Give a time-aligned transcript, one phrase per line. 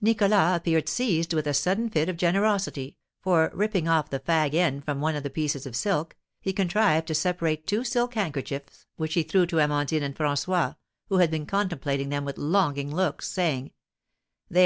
[0.00, 4.82] Nicholas appeared seized with a sudden fit of generosity, for, ripping off the fag end
[4.82, 9.12] from one of the pieces of silk, he contrived to separate two silk handkerchiefs, which
[9.12, 10.76] he threw to Amandine and François,
[11.10, 13.72] who had been contemplating them with longing looks, saying:
[14.48, 14.56] "There!